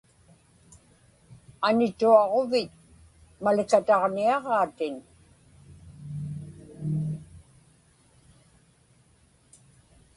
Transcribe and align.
Anituaġuvit 1.67 2.73
malikataġniaġaatin. 3.43 4.95